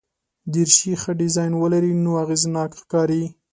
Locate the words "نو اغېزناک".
2.03-2.71